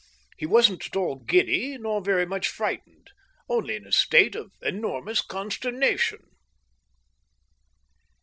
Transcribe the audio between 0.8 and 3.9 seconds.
at all giddy nor very much frightened, only in